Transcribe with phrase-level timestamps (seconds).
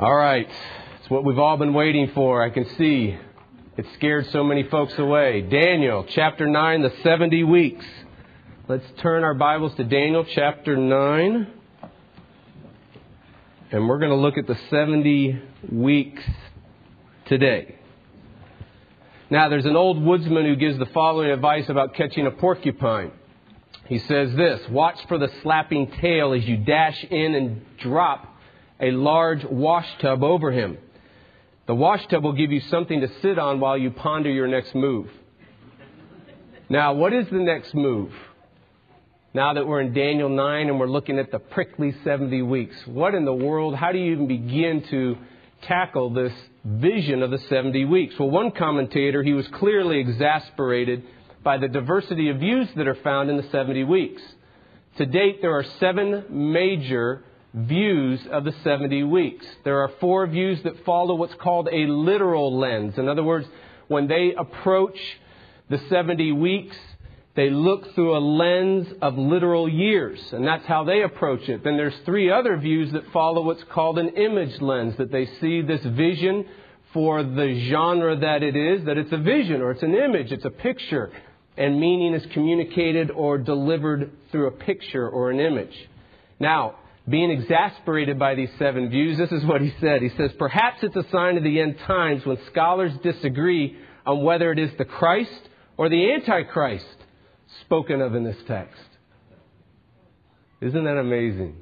[0.00, 0.48] All right.
[1.00, 2.40] It's what we've all been waiting for.
[2.40, 3.18] I can see
[3.76, 5.40] it scared so many folks away.
[5.40, 7.84] Daniel chapter 9, the 70 weeks.
[8.68, 11.48] Let's turn our Bibles to Daniel chapter 9.
[13.72, 15.42] And we're going to look at the 70
[15.72, 16.22] weeks
[17.24, 17.74] today.
[19.30, 23.10] Now, there's an old woodsman who gives the following advice about catching a porcupine.
[23.88, 28.36] He says this Watch for the slapping tail as you dash in and drop
[28.80, 30.78] a large wash tub over him.
[31.66, 34.74] The wash tub will give you something to sit on while you ponder your next
[34.74, 35.08] move.
[36.70, 38.12] Now, what is the next move?
[39.34, 43.14] Now that we're in Daniel 9 and we're looking at the prickly 70 weeks, what
[43.14, 45.18] in the world, how do you even begin to
[45.62, 46.32] tackle this
[46.64, 48.18] vision of the 70 weeks?
[48.18, 51.04] Well, one commentator, he was clearly exasperated
[51.42, 54.22] by the diversity of views that are found in the 70 weeks.
[54.96, 57.24] To date, there are seven major
[57.54, 59.46] views of the 70 weeks.
[59.64, 62.98] There are four views that follow what's called a literal lens.
[62.98, 63.46] In other words,
[63.88, 64.98] when they approach
[65.68, 66.76] the 70 weeks,
[67.34, 71.62] they look through a lens of literal years, and that's how they approach it.
[71.62, 75.62] Then there's three other views that follow what's called an image lens, that they see
[75.62, 76.46] this vision
[76.92, 80.44] for the genre that it is, that it's a vision or it's an image, it's
[80.44, 81.12] a picture,
[81.56, 85.88] and meaning is communicated or delivered through a picture or an image.
[86.40, 86.76] Now,
[87.08, 90.02] being exasperated by these seven views, this is what he said.
[90.02, 94.52] He says, Perhaps it's a sign of the end times when scholars disagree on whether
[94.52, 96.84] it is the Christ or the Antichrist
[97.62, 98.80] spoken of in this text.
[100.60, 101.56] Isn't that amazing?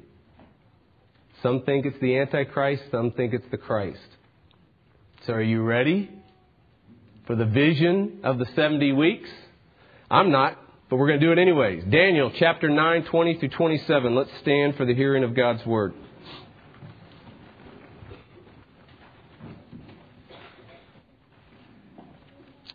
[1.43, 3.99] Some think it's the Antichrist, some think it's the Christ.
[5.25, 6.09] So, are you ready
[7.27, 9.29] for the vision of the 70 weeks?
[10.09, 10.57] I'm not.
[10.89, 11.83] But we're going to do it anyways.
[11.83, 14.15] Daniel chapter 9, 20 through 27.
[14.15, 15.93] Let's stand for the hearing of God's word.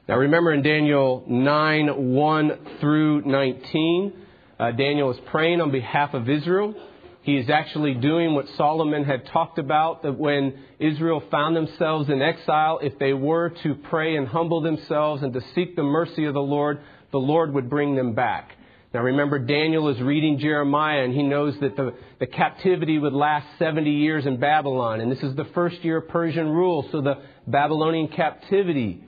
[0.07, 4.13] Now remember in Daniel 9, 1 through 19,
[4.61, 6.75] uh, Daniel is praying on behalf of Israel.
[7.23, 12.21] He is actually doing what Solomon had talked about that when Israel found themselves in
[12.21, 16.35] exile, if they were to pray and humble themselves and to seek the mercy of
[16.35, 16.81] the Lord,
[17.13, 18.53] the Lord would bring them back.
[18.93, 23.47] Now remember, Daniel is reading Jeremiah and he knows that the, the captivity would last
[23.59, 25.01] 70 years in Babylon.
[25.01, 29.03] And this is the first year of Persian rule, so the Babylonian captivity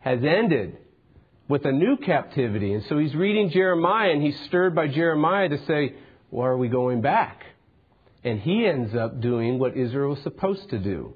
[0.00, 0.78] has ended
[1.48, 2.72] with a new captivity.
[2.72, 5.94] And so he's reading Jeremiah and he's stirred by Jeremiah to say,
[6.30, 7.42] Why are we going back?
[8.24, 11.14] And he ends up doing what Israel was supposed to do,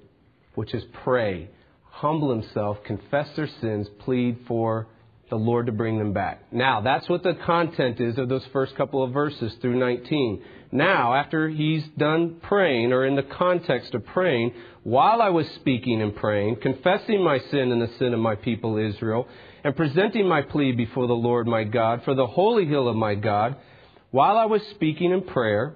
[0.54, 1.50] which is pray,
[1.84, 4.88] humble himself, confess their sins, plead for
[5.28, 6.52] the Lord to bring them back.
[6.52, 10.42] Now, that's what the content is of those first couple of verses through 19.
[10.70, 14.52] Now, after he's done praying, or in the context of praying,
[14.84, 18.76] while I was speaking and praying, confessing my sin and the sin of my people
[18.76, 19.26] Israel,
[19.64, 23.16] and presenting my plea before the Lord my God for the holy hill of my
[23.16, 23.56] God,
[24.12, 25.74] while I was speaking in prayer,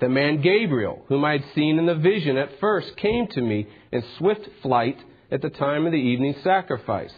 [0.00, 3.68] the man Gabriel, whom I had seen in the vision at first, came to me
[3.92, 4.98] in swift flight
[5.30, 7.14] at the time of the evening sacrifice.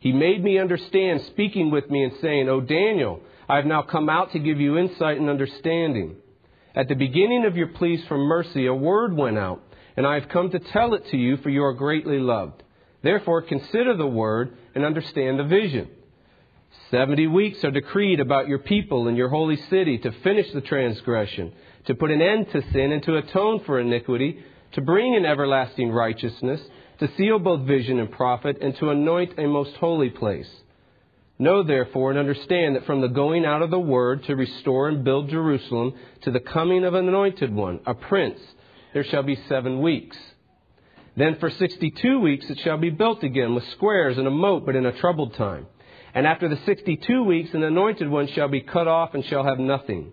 [0.00, 4.08] He made me understand, speaking with me and saying, O Daniel, I have now come
[4.08, 6.16] out to give you insight and understanding.
[6.74, 9.62] At the beginning of your pleas for mercy, a word went out,
[9.96, 12.62] and I have come to tell it to you, for you are greatly loved.
[13.02, 15.88] Therefore, consider the word and understand the vision.
[16.90, 21.52] Seventy weeks are decreed about your people and your holy city to finish the transgression,
[21.86, 25.90] to put an end to sin and to atone for iniquity, to bring in everlasting
[25.90, 26.60] righteousness
[27.00, 30.48] to seal both vision and prophet, and to anoint a most holy place.
[31.38, 35.02] Know therefore and understand that from the going out of the word to restore and
[35.02, 38.38] build Jerusalem to the coming of an anointed one, a prince,
[38.92, 40.18] there shall be seven weeks.
[41.16, 44.66] Then for sixty two weeks it shall be built again with squares and a moat,
[44.66, 45.66] but in a troubled time.
[46.12, 49.44] And after the sixty two weeks an anointed one shall be cut off and shall
[49.44, 50.12] have nothing.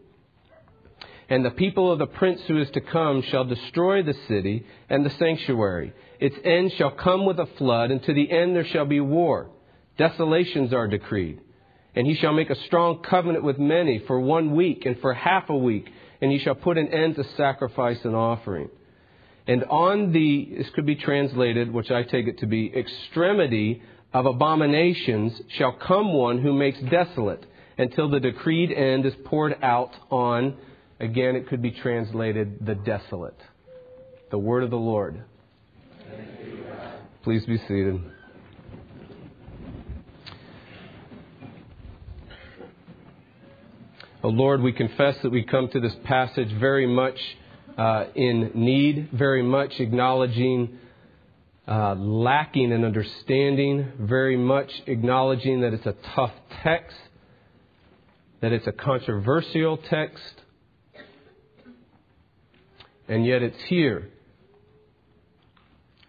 [1.29, 5.05] And the people of the prince who is to come shall destroy the city and
[5.05, 5.93] the sanctuary.
[6.19, 9.49] Its end shall come with a flood, and to the end there shall be war.
[9.97, 11.41] Desolations are decreed.
[11.95, 15.49] And he shall make a strong covenant with many for one week and for half
[15.49, 15.89] a week,
[16.21, 18.69] and he shall put an end to sacrifice and offering.
[19.47, 23.81] And on the, this could be translated, which I take it to be, extremity
[24.13, 27.45] of abominations shall come one who makes desolate
[27.77, 30.57] until the decreed end is poured out on
[30.99, 33.37] Again, it could be translated the desolate.
[34.31, 35.23] The word of the Lord.
[37.23, 38.01] Please be seated.
[44.23, 47.19] Oh Lord, we confess that we come to this passage very much
[47.77, 50.79] uh, in need, very much acknowledging
[51.67, 56.31] uh, lacking in understanding, very much acknowledging that it's a tough
[56.63, 56.97] text,
[58.41, 60.41] that it's a controversial text,
[63.07, 64.09] and yet it's here.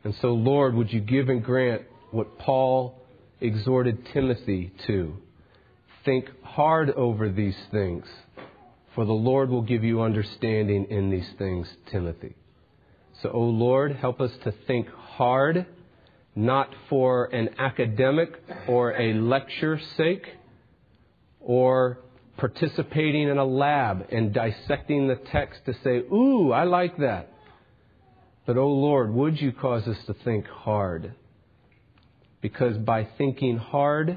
[0.08, 1.82] And so, Lord, would you give and grant
[2.12, 2.98] what Paul
[3.42, 5.14] exhorted Timothy to?
[6.02, 8.06] Think hard over these things,
[8.94, 12.36] for the Lord will give you understanding in these things, Timothy.
[13.20, 15.66] So, O oh Lord, help us to think hard,
[16.34, 18.30] not for an academic
[18.66, 20.26] or a lecture sake,
[21.38, 21.98] or
[22.38, 27.34] participating in a lab and dissecting the text to say, Ooh, I like that.
[28.48, 31.12] But, oh Lord, would you cause us to think hard?
[32.40, 34.16] Because by thinking hard,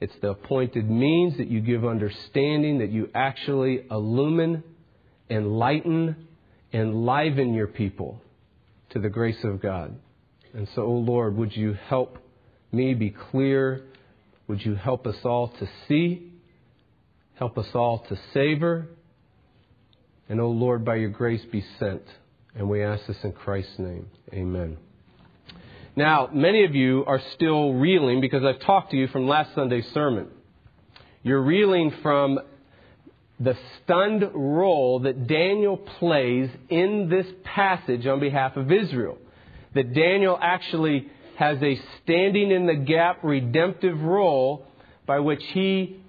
[0.00, 4.64] it's the appointed means that you give understanding, that you actually illumine,
[5.30, 6.26] enlighten,
[6.72, 8.20] enliven your people
[8.90, 9.94] to the grace of God.
[10.54, 12.18] And so, oh Lord, would you help
[12.72, 13.84] me be clear?
[14.48, 16.32] Would you help us all to see?
[17.36, 18.88] Help us all to savor?
[20.28, 22.02] And, oh Lord, by your grace be sent.
[22.54, 24.06] And we ask this in Christ's name.
[24.32, 24.78] Amen.
[25.96, 29.86] Now, many of you are still reeling because I've talked to you from last Sunday's
[29.92, 30.28] sermon.
[31.22, 32.38] You're reeling from
[33.40, 39.18] the stunned role that Daniel plays in this passage on behalf of Israel.
[39.74, 44.66] That Daniel actually has a standing in the gap redemptive role
[45.06, 46.00] by which he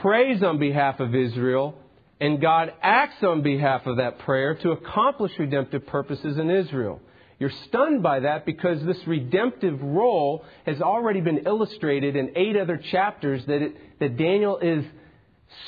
[0.00, 1.78] prays on behalf of Israel
[2.22, 7.00] and God acts on behalf of that prayer to accomplish redemptive purposes in Israel.
[7.40, 12.80] You're stunned by that because this redemptive role has already been illustrated in eight other
[12.92, 14.84] chapters that, it, that Daniel is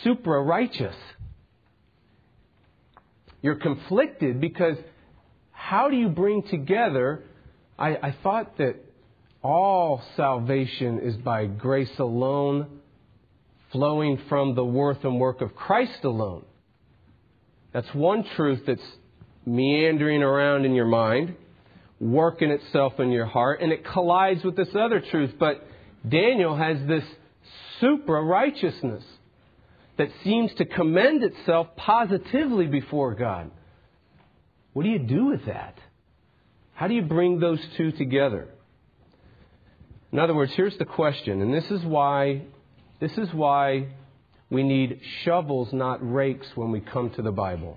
[0.04, 0.94] supra righteous.
[3.42, 4.76] You're conflicted because
[5.50, 7.24] how do you bring together?
[7.76, 8.76] I, I thought that
[9.42, 12.80] all salvation is by grace alone
[13.74, 16.44] flowing from the worth and work of Christ alone.
[17.72, 18.86] That's one truth that's
[19.44, 21.34] meandering around in your mind,
[21.98, 25.34] working itself in your heart, and it collides with this other truth.
[25.40, 25.66] But
[26.08, 27.02] Daniel has this
[27.80, 29.02] supra righteousness
[29.96, 33.50] that seems to commend itself positively before God.
[34.72, 35.76] What do you do with that?
[36.74, 38.46] How do you bring those two together?
[40.12, 42.42] In other words, here's the question, and this is why
[43.04, 43.88] this is why
[44.48, 47.76] we need shovels, not rakes, when we come to the Bible.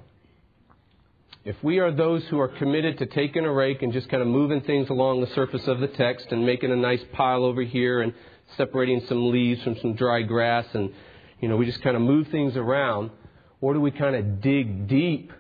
[1.44, 4.30] If we are those who are committed to taking a rake and just kind of
[4.30, 8.02] moving things along the surface of the text and making a nice pile over here
[8.02, 8.14] and
[8.56, 10.94] separating some leaves from some dry grass and,
[11.42, 13.12] you know, we just kind of move things around,
[13.60, 15.34] or do we kind of dig deep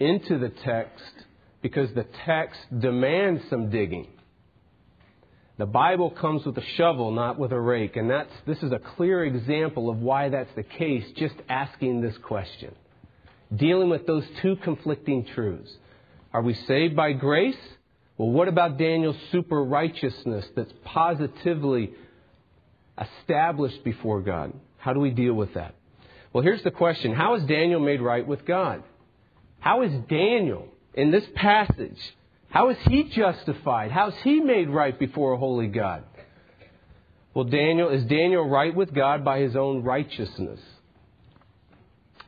[0.00, 1.12] into the text
[1.60, 4.06] because the text demands some digging?
[5.58, 7.96] The Bible comes with a shovel, not with a rake.
[7.96, 12.16] And that's, this is a clear example of why that's the case, just asking this
[12.18, 12.74] question.
[13.54, 15.70] Dealing with those two conflicting truths.
[16.32, 17.58] Are we saved by grace?
[18.16, 21.92] Well, what about Daniel's super righteousness that's positively
[23.00, 24.52] established before God?
[24.76, 25.74] How do we deal with that?
[26.32, 28.84] Well, here's the question How is Daniel made right with God?
[29.58, 31.98] How is Daniel, in this passage,
[32.48, 33.90] how is he justified?
[33.90, 36.04] How is he made right before a holy God?
[37.34, 40.60] Well, Daniel, is Daniel right with God by his own righteousness?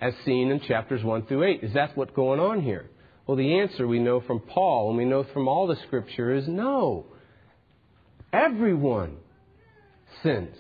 [0.01, 1.65] As seen in chapters 1 through 8.
[1.65, 2.91] Is that what's going on here?
[3.27, 6.49] Well, the answer we know from Paul and we know from all the scripture is
[6.49, 7.07] no.
[8.33, 9.17] Everyone
[10.23, 10.57] sins.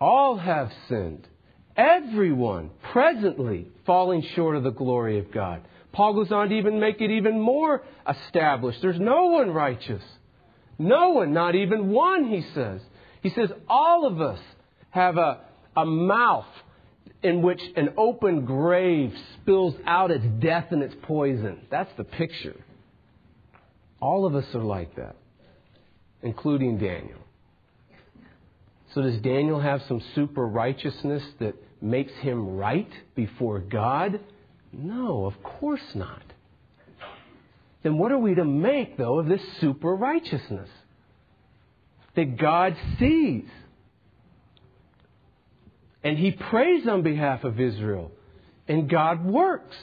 [0.00, 1.26] All have sinned.
[1.76, 5.62] Everyone presently falling short of the glory of God.
[5.94, 8.82] Paul goes on to even make it even more established.
[8.82, 10.02] There's no one righteous.
[10.76, 12.80] No one, not even one, he says.
[13.22, 14.40] He says all of us
[14.90, 15.40] have a,
[15.76, 16.46] a mouth
[17.22, 21.60] in which an open grave spills out its death and its poison.
[21.70, 22.56] That's the picture.
[24.00, 25.14] All of us are like that,
[26.22, 27.20] including Daniel.
[28.94, 34.20] So, does Daniel have some super righteousness that makes him right before God?
[34.78, 36.22] No, of course not.
[37.82, 40.68] Then what are we to make, though, of this super righteousness
[42.16, 43.44] that God sees?
[46.02, 48.10] And he prays on behalf of Israel,
[48.68, 49.76] and God works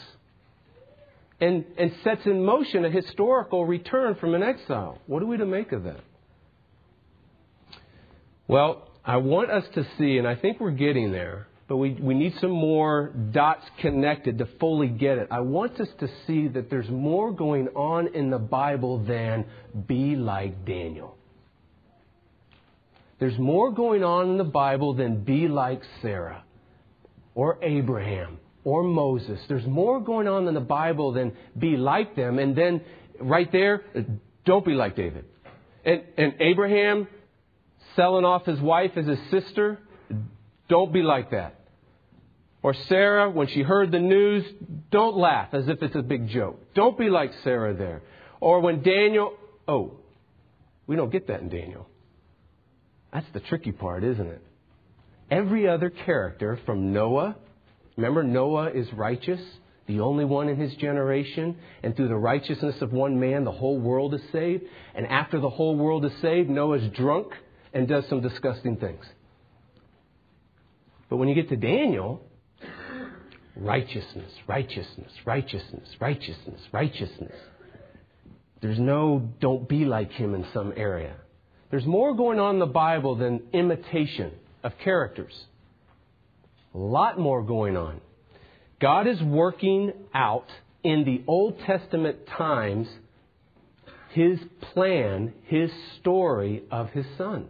[1.39, 5.00] and, and sets in motion a historical return from an exile.
[5.07, 6.01] What are we to make of that?
[8.48, 12.13] Well, I want us to see, and I think we're getting there, but we, we
[12.13, 15.29] need some more dots connected to fully get it.
[15.31, 19.45] I want us to see that there's more going on in the Bible than
[19.87, 21.15] be like Daniel.
[23.21, 26.43] There's more going on in the Bible than be like Sarah
[27.35, 29.39] or Abraham or Moses.
[29.47, 32.37] There's more going on in the Bible than be like them.
[32.37, 32.81] And then
[33.17, 33.85] right there,
[34.43, 35.23] don't be like David.
[35.85, 37.07] And, and Abraham
[37.95, 39.79] selling off his wife as his sister,
[40.67, 41.59] don't be like that.
[42.63, 44.45] Or Sarah, when she heard the news,
[44.91, 46.59] don't laugh as if it's a big joke.
[46.75, 48.03] Don't be like Sarah there.
[48.39, 49.33] Or when Daniel,
[49.67, 49.97] oh,
[50.85, 51.87] we don't get that in Daniel.
[53.11, 54.41] That's the tricky part, isn't it?
[55.29, 57.35] Every other character from Noah,
[57.95, 59.41] remember Noah is righteous,
[59.87, 63.79] the only one in his generation, and through the righteousness of one man, the whole
[63.79, 64.63] world is saved.
[64.93, 67.27] And after the whole world is saved, Noah's drunk
[67.73, 69.03] and does some disgusting things.
[71.09, 72.21] But when you get to Daniel,
[73.61, 77.35] righteousness, righteousness, righteousness, righteousness, righteousness.
[78.61, 81.15] There's no don't be like him in some area.
[81.69, 84.31] There's more going on in the Bible than imitation
[84.63, 85.33] of characters.
[86.73, 88.01] A lot more going on.
[88.79, 90.47] God is working out
[90.83, 92.87] in the Old Testament times
[94.13, 94.39] his
[94.73, 97.47] plan, his story of his son.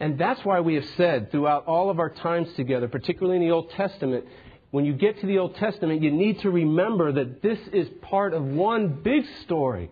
[0.00, 3.52] And that's why we have said throughout all of our times together, particularly in the
[3.52, 4.24] Old Testament,
[4.72, 8.34] when you get to the Old Testament, you need to remember that this is part
[8.34, 9.90] of one big story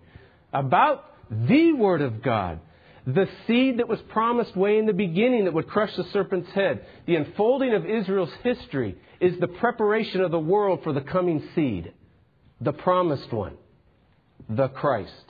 [0.52, 2.58] about the Word of God
[3.06, 6.84] the seed that was promised way in the beginning that would crush the serpent's head.
[7.06, 11.92] The unfolding of Israel's history is the preparation of the world for the coming seed,
[12.60, 13.56] the promised one,
[14.48, 15.24] the Christ.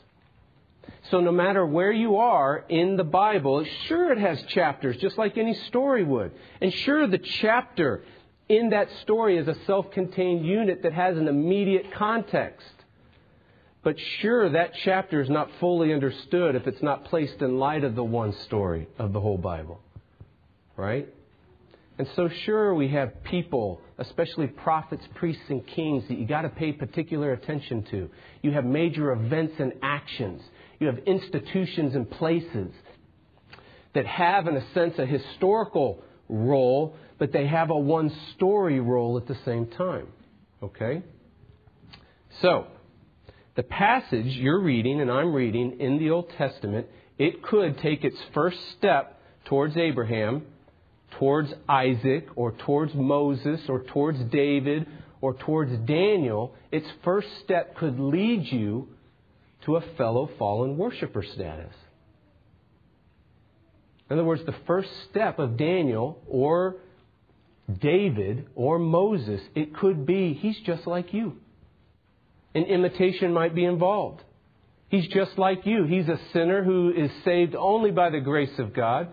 [1.11, 5.38] So no matter where you are in the Bible, sure it has chapters, just like
[5.38, 6.33] any story would.
[6.61, 8.02] And sure the chapter
[8.50, 12.66] in that story is a self-contained unit that has an immediate context.
[13.85, 17.95] But sure, that chapter is not fully understood if it's not placed in light of
[17.95, 19.80] the one story of the whole Bible.
[20.76, 21.09] Right?
[21.97, 26.49] And so, sure, we have people, especially prophets, priests, and kings, that you got to
[26.49, 28.11] pay particular attention to.
[28.42, 30.42] You have major events and actions.
[30.80, 32.73] You have institutions and places
[33.95, 39.18] that have, in a sense, a historical role, but they have a one story role
[39.18, 40.06] at the same time.
[40.62, 41.02] Okay?
[42.40, 42.66] So,
[43.56, 46.87] the passage you're reading and I'm reading in the Old Testament,
[47.18, 50.46] it could take its first step towards Abraham,
[51.18, 54.87] towards Isaac, or towards Moses, or towards David,
[55.20, 56.54] or towards Daniel.
[56.70, 58.88] Its first step could lead you
[59.66, 61.75] to a fellow fallen worshiper status.
[64.11, 66.76] In other words, the first step of Daniel or
[67.81, 71.37] David or Moses, it could be he's just like you
[72.55, 74.23] An imitation might be involved.
[74.88, 75.85] He's just like you.
[75.85, 79.09] He's a sinner who is saved only by the grace of God,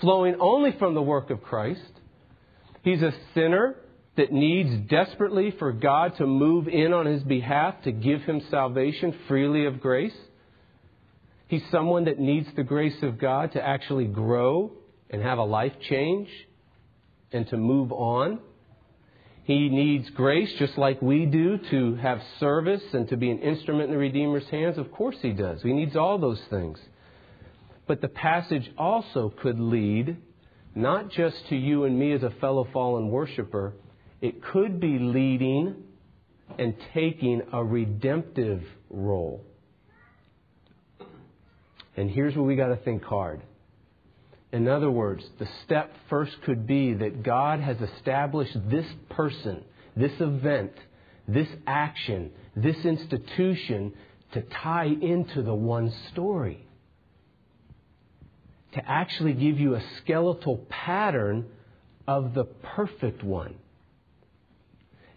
[0.00, 1.80] flowing only from the work of Christ.
[2.82, 3.74] He's a sinner
[4.16, 9.18] that needs desperately for God to move in on his behalf to give him salvation
[9.26, 10.16] freely of grace.
[11.48, 14.72] He's someone that needs the grace of God to actually grow
[15.10, 16.28] and have a life change
[17.32, 18.40] and to move on.
[19.44, 23.84] He needs grace just like we do to have service and to be an instrument
[23.84, 24.76] in the Redeemer's hands.
[24.76, 25.62] Of course, he does.
[25.62, 26.80] He needs all those things.
[27.86, 30.16] But the passage also could lead
[30.74, 33.74] not just to you and me as a fellow fallen worshiper,
[34.20, 35.76] it could be leading
[36.58, 39.45] and taking a redemptive role.
[41.96, 43.42] And here's where we got to think hard.
[44.52, 49.64] In other words, the step first could be that God has established this person,
[49.96, 50.72] this event,
[51.26, 53.92] this action, this institution
[54.32, 56.66] to tie into the one story.
[58.74, 61.46] To actually give you a skeletal pattern
[62.06, 63.54] of the perfect one.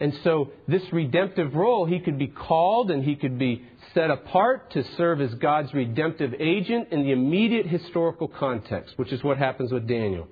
[0.01, 3.63] And so, this redemptive role, he could be called and he could be
[3.93, 9.21] set apart to serve as God's redemptive agent in the immediate historical context, which is
[9.23, 10.27] what happens with Daniel.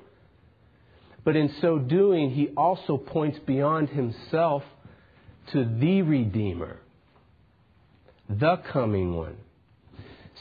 [1.25, 4.63] But in so doing, he also points beyond himself
[5.51, 6.79] to the Redeemer,
[8.29, 9.35] the coming one.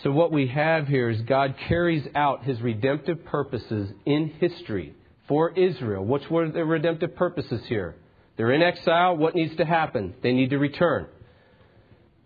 [0.04, 4.94] So, what we have here is God carries out his redemptive purposes in history
[5.26, 6.04] for Israel.
[6.04, 7.96] What were the redemptive purposes here?
[8.36, 9.16] They're in exile.
[9.16, 10.14] What needs to happen?
[10.22, 11.06] They need to return.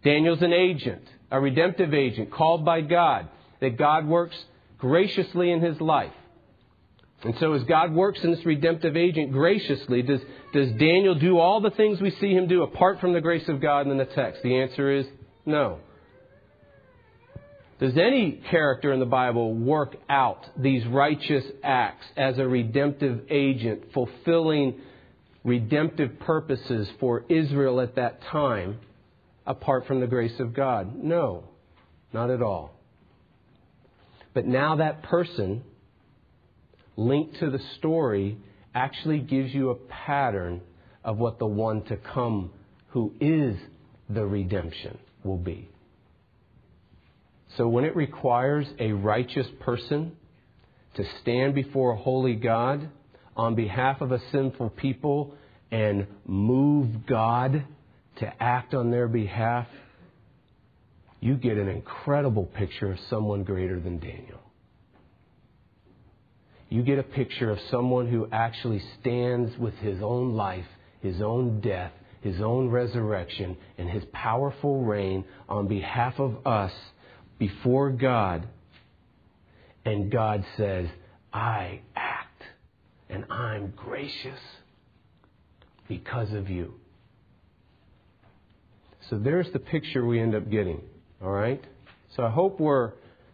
[0.05, 3.29] Daniel's an agent, a redemptive agent called by God,
[3.61, 4.37] that God works
[4.79, 6.13] graciously in his life
[7.23, 10.21] And so, as God works in this redemptive agent graciously, does,
[10.55, 13.61] does Daniel do all the things we see him do apart from the grace of
[13.61, 14.43] God in the text?
[14.43, 15.07] The answer is
[15.45, 15.81] no.
[17.79, 23.93] Does any character in the Bible work out these righteous acts as a redemptive agent,
[23.93, 24.81] fulfilling
[25.45, 28.79] redemptive purposes for Israel at that time
[29.47, 30.95] apart from the grace of God?
[30.95, 31.45] No,
[32.13, 32.75] not at all.
[34.35, 35.63] But now that person
[36.97, 38.39] linked to the story
[38.75, 40.61] actually gives you a pattern
[41.03, 42.51] of what the one to come
[42.89, 43.57] who is
[44.09, 45.69] the redemption will be.
[47.57, 50.13] So when it requires a righteous person
[50.95, 52.89] to stand before a holy God
[53.37, 55.35] on behalf of a sinful people
[55.71, 57.65] and move God
[58.17, 59.67] to act on their behalf,
[61.21, 64.41] you get an incredible picture of someone greater than Daniel.
[66.69, 70.67] You get a picture of someone who actually stands with his own life,
[71.01, 76.73] his own death, his own resurrection, and his powerful reign on behalf of us
[77.39, 78.47] before God.
[79.85, 80.87] And God says,
[81.33, 81.81] I
[83.11, 84.39] and I'm gracious
[85.89, 86.75] because of you.
[89.09, 90.81] So there's the picture we end up getting.
[91.23, 91.63] All right?
[92.17, 92.93] So I hope we're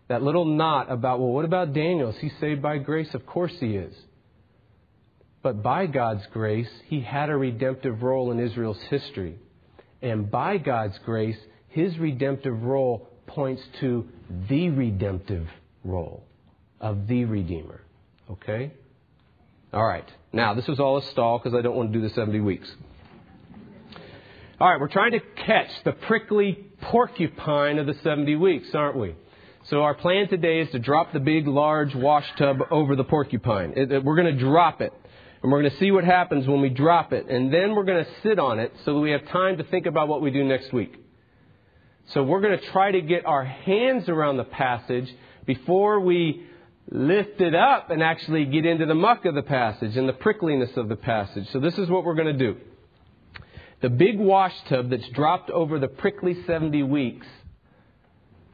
[0.09, 2.11] that little knot about, well, what about Daniel?
[2.11, 3.12] Is he saved by grace?
[3.12, 3.95] Of course he is.
[5.42, 9.38] But by God's grace, he had a redemptive role in Israel's history.
[10.02, 11.37] And by God's grace,
[11.68, 14.09] his redemptive role points to
[14.49, 15.47] the redemptive
[15.85, 16.25] role
[16.80, 17.83] of the Redeemer.
[18.30, 18.73] Okay?
[19.76, 20.09] All right.
[20.33, 22.66] Now, this was all a stall because I don't want to do the 70 weeks.
[24.59, 29.14] All right, we're trying to catch the prickly porcupine of the 70 weeks, aren't we?
[29.64, 33.75] So our plan today is to drop the big, large wash tub over the porcupine.
[33.76, 34.95] It, it, we're going to drop it.
[35.42, 37.28] And we're going to see what happens when we drop it.
[37.28, 39.85] And then we're going to sit on it so that we have time to think
[39.85, 40.95] about what we do next week.
[42.14, 45.14] So we're going to try to get our hands around the passage
[45.45, 46.47] before we
[46.90, 50.76] lift it up and actually get into the muck of the passage and the prickliness
[50.76, 51.49] of the passage.
[51.52, 52.56] So this is what we're going to do.
[53.82, 57.26] The big wash tub that's dropped over the prickly 70 weeks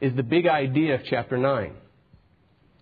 [0.01, 1.73] is the big idea of chapter 9.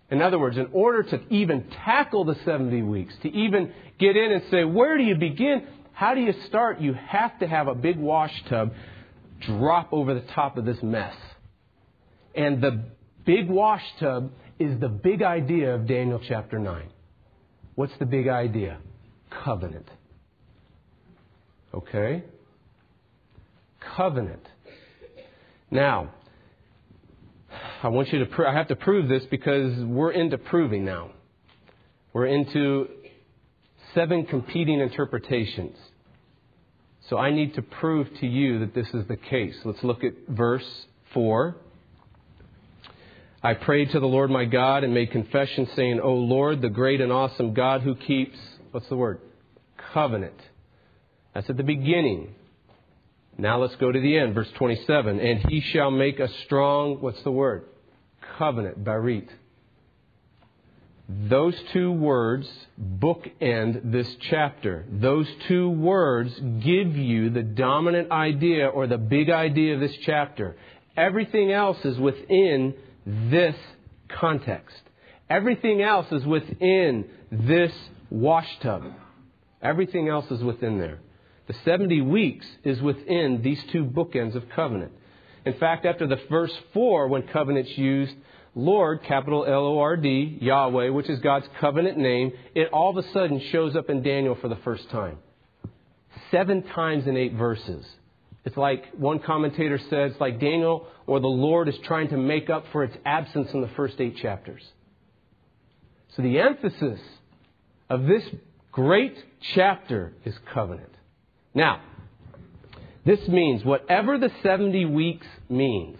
[0.09, 4.31] In other words, in order to even tackle the 70 weeks, to even get in
[4.31, 5.67] and say, where do you begin?
[5.93, 6.81] How do you start?
[6.81, 8.73] You have to have a big wash tub
[9.41, 11.15] drop over the top of this mess.
[12.35, 12.83] And the
[13.25, 16.89] big wash tub is the big idea of Daniel chapter 9.
[17.75, 18.77] What's the big idea?
[19.43, 19.89] Covenant.
[21.73, 22.23] Okay?
[23.95, 24.45] Covenant.
[25.69, 26.13] Now,
[27.81, 31.11] I want you to, pr- I have to prove this because we're into proving now.
[32.13, 32.89] We're into
[33.95, 35.77] seven competing interpretations.
[37.09, 39.55] So I need to prove to you that this is the case.
[39.65, 41.55] Let's look at verse 4.
[43.43, 47.01] I prayed to the Lord my God and made confession, saying, O Lord, the great
[47.01, 48.37] and awesome God who keeps,
[48.71, 49.19] what's the word?
[49.93, 50.39] Covenant.
[51.33, 52.35] That's at the beginning.
[53.37, 55.19] Now let's go to the end, verse 27.
[55.19, 57.63] And he shall make a strong, what's the word?
[58.37, 59.27] Covenant, barit.
[61.09, 62.47] Those two words
[62.79, 64.85] bookend this chapter.
[64.89, 66.31] Those two words
[66.63, 70.55] give you the dominant idea or the big idea of this chapter.
[70.95, 73.55] Everything else is within this
[74.09, 74.81] context.
[75.29, 77.71] Everything else is within this
[78.09, 78.83] wash tub.
[79.61, 80.99] Everything else is within there.
[81.47, 84.91] The 70 weeks is within these two bookends of covenant.
[85.45, 88.13] In fact, after the first four, when covenant's used,
[88.53, 93.03] Lord, capital L O R D, Yahweh, which is God's covenant name, it all of
[93.03, 95.17] a sudden shows up in Daniel for the first time.
[96.29, 97.85] Seven times in eight verses.
[98.43, 102.65] It's like one commentator says, like Daniel or the Lord is trying to make up
[102.71, 104.63] for its absence in the first eight chapters.
[106.15, 106.99] So the emphasis
[107.89, 108.23] of this
[108.71, 109.15] great
[109.53, 110.89] chapter is covenant.
[111.53, 111.81] Now,
[113.05, 115.97] this means whatever the 70 weeks means,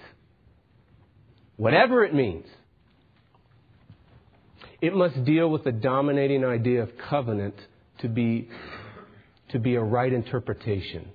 [1.58, 2.46] whatever it means,
[4.82, 7.56] it must deal with the dominating idea of covenant
[8.00, 8.50] to be,
[9.50, 11.08] to be a right interpretation.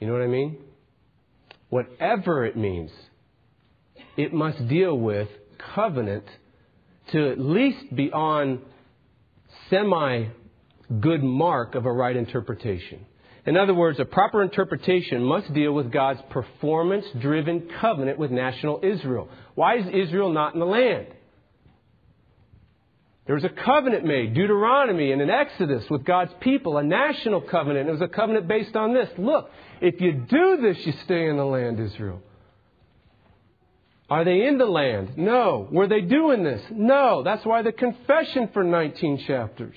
[0.00, 0.58] You know what I mean?
[1.70, 2.90] Whatever it means,
[4.16, 5.28] it must deal with
[5.74, 6.24] covenant
[7.12, 8.60] to at least be on
[9.70, 10.26] semi
[11.00, 13.04] good mark of a right interpretation.
[13.46, 18.80] In other words, a proper interpretation must deal with God's performance driven covenant with national
[18.82, 19.28] Israel.
[19.54, 21.06] Why is Israel not in the land?
[23.28, 27.86] There was a covenant made, Deuteronomy and an Exodus with God's people, a national covenant.
[27.86, 29.10] It was a covenant based on this.
[29.18, 29.50] Look,
[29.82, 32.22] if you do this, you stay in the land, Israel.
[34.08, 35.18] Are they in the land?
[35.18, 35.68] No.
[35.70, 36.62] Were they doing this?
[36.70, 37.22] No.
[37.22, 39.76] That's why the confession for 19 chapters.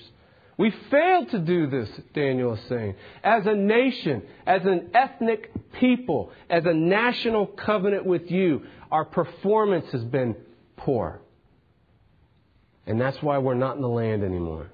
[0.56, 2.94] We failed to do this, Daniel is saying.
[3.22, 9.92] As a nation, as an ethnic people, as a national covenant with you, our performance
[9.92, 10.36] has been
[10.78, 11.20] poor.
[12.86, 14.68] And that's why we're not in the land anymore.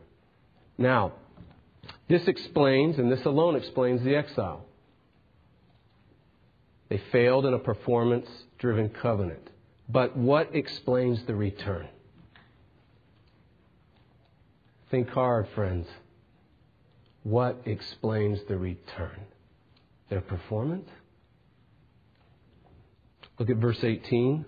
[0.78, 1.12] Now,
[2.08, 4.64] this explains, and this alone explains the exile.
[6.88, 9.50] They failed in a performance driven covenant.
[9.88, 11.88] But what explains the return?
[14.90, 15.86] Think hard, friends.
[17.24, 19.20] What explains the return?
[20.08, 20.88] Their performance?
[23.38, 24.46] Look at verse 18.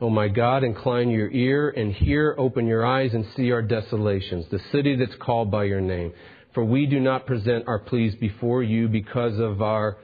[0.00, 4.46] Oh my God, incline your ear and hear, open your eyes and see our desolations,
[4.48, 6.12] the city that's called by your name.
[6.54, 9.98] For we do not present our pleas before you because of our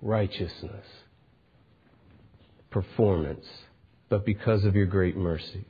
[0.00, 0.86] righteousness,
[2.70, 3.44] performance,
[4.08, 5.66] but because of your great mercy.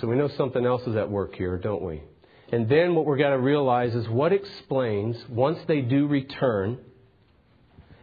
[0.00, 2.02] So we know something else is at work here, don't we?
[2.52, 6.78] And then what we're going to realize is what explains, once they do return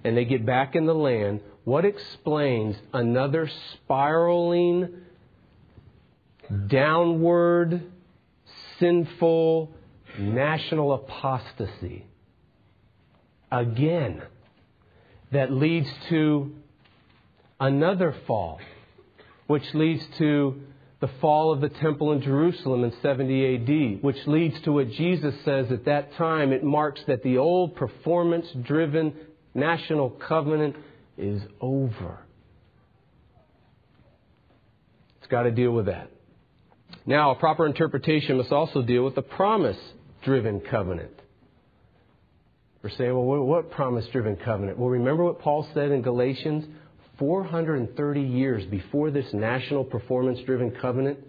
[0.04, 4.90] and they get back in the land, what explains another spiraling,
[6.68, 7.82] downward,
[8.80, 9.72] sinful,
[10.20, 12.06] national apostasy?
[13.52, 14.22] Again,
[15.32, 16.54] that leads to
[17.60, 18.60] another fall,
[19.48, 20.62] which leads to
[21.00, 25.36] the fall of the temple in Jerusalem in 70 AD, which leads to what Jesus
[25.44, 26.52] says at that time.
[26.54, 29.14] It marks that the old performance driven
[29.54, 30.76] national covenant
[31.18, 32.20] is over.
[35.20, 36.10] It's got to deal with that.
[37.06, 39.78] Now, a proper interpretation must also deal with the promise
[40.24, 41.12] driven covenant.
[42.82, 44.78] We're saying, well, what promise driven covenant?
[44.78, 46.66] Well, remember what Paul said in Galatians?
[47.20, 51.20] 430 years before this national performance driven covenant,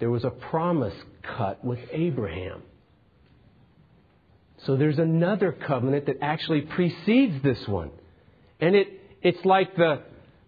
[0.00, 0.94] there was a promise
[1.36, 2.62] cut with Abraham.
[4.64, 7.90] So there's another covenant that actually precedes this one.
[8.60, 8.88] And it,
[9.22, 10.02] it's like the,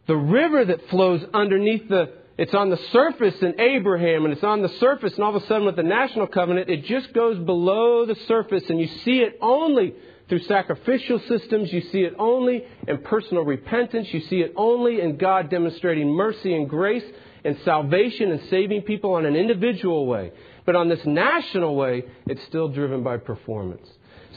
[0.07, 4.63] the river that flows underneath the, it's on the surface in Abraham and it's on
[4.63, 8.07] the surface and all of a sudden with the national covenant, it just goes below
[8.07, 9.95] the surface and you see it only
[10.29, 11.73] through sacrificial systems.
[11.73, 14.13] You see it only in personal repentance.
[14.13, 17.05] You see it only in God demonstrating mercy and grace
[17.45, 20.33] and salvation and saving people on an individual way.
[20.65, 23.89] But on this national way, it's still driven by performance.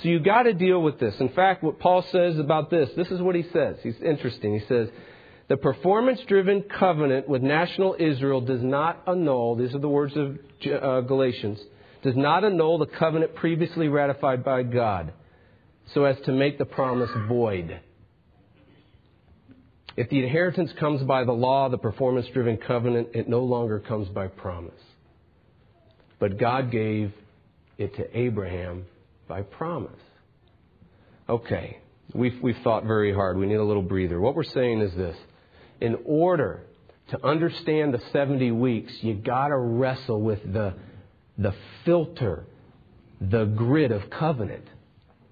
[0.02, 1.14] So you've got to deal with this.
[1.20, 3.78] In fact, what Paul says about this, this is what he says.
[3.84, 4.54] He's interesting.
[4.60, 4.90] He says,
[5.48, 10.40] the performance driven covenant with national Israel does not annul, these are the words of
[10.66, 11.60] uh, Galatians,
[12.04, 15.14] does not annul the covenant previously ratified by God
[15.94, 17.80] so as to make the promise void.
[19.98, 24.08] If the inheritance comes by the law, the performance driven covenant, it no longer comes
[24.08, 24.74] by promise.
[26.18, 27.12] But God gave
[27.78, 28.86] it to Abraham
[29.32, 29.94] by promise.
[31.30, 31.78] Okay,
[32.14, 33.38] we've, we've thought very hard.
[33.38, 34.20] We need a little breather.
[34.20, 35.16] What we're saying is this
[35.80, 36.64] in order
[37.12, 40.74] to understand the 70 weeks, you got to wrestle with the,
[41.38, 41.54] the
[41.86, 42.44] filter,
[43.22, 44.66] the grid of covenant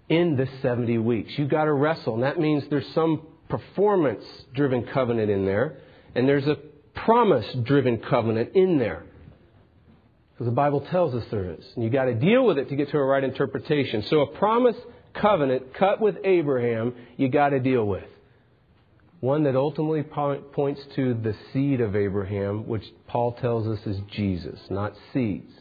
[0.07, 1.33] in the 70 weeks.
[1.35, 4.23] You've got to wrestle, and that means there's some performance
[4.55, 5.75] driven covenant in there,
[6.15, 6.55] and there's a
[6.95, 9.03] promise driven covenant in there.
[10.39, 11.65] Because the Bible tells us there is.
[11.75, 14.03] And you've got to deal with it to get to a right interpretation.
[14.03, 14.77] So a promise
[15.13, 18.05] covenant cut with Abraham, you've got to deal with.
[19.19, 24.57] One that ultimately points to the seed of Abraham, which Paul tells us is Jesus,
[24.69, 25.51] not seeds.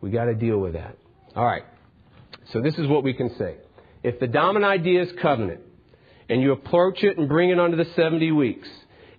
[0.00, 0.98] We got to deal with that.
[1.36, 1.62] All right.
[2.52, 3.58] So this is what we can say.
[4.02, 5.60] If the dominant idea is covenant,
[6.28, 8.66] and you approach it and bring it onto the 70 weeks,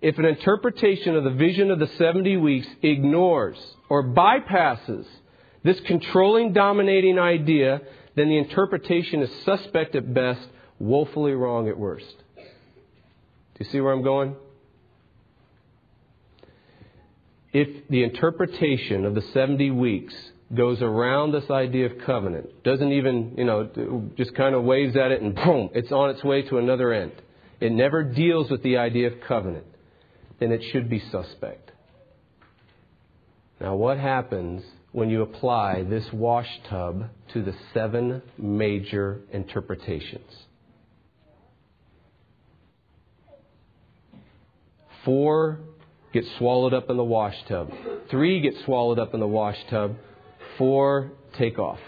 [0.02, 3.58] if an interpretation of the vision of the 70 weeks ignores
[3.90, 5.06] or bypasses
[5.64, 7.82] this controlling, dominating idea,
[8.16, 12.16] then the interpretation is suspect at best, woefully wrong at worst.
[12.36, 12.44] Do
[13.60, 14.36] you see where I'm going?
[17.52, 20.14] If the interpretation of the 70 weeks
[20.54, 22.64] goes around this idea of covenant.
[22.64, 26.24] Doesn't even, you know, just kind of waves at it and boom, it's on its
[26.24, 27.14] way to another end.
[27.60, 29.66] It never deals with the idea of covenant.
[30.40, 31.72] Then it should be suspect.
[33.66, 40.32] Now, what happens when you apply this wash tub to the seven major interpretations?
[45.04, 45.62] Four
[46.14, 47.72] get swallowed up in the wash tub.
[48.12, 49.96] Three get swallowed up in the wash tub.
[50.60, 51.80] Four take off.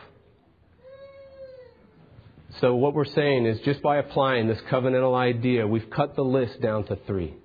[2.59, 6.59] So, what we're saying is just by applying this covenantal idea, we've cut the list
[6.59, 7.35] down to three.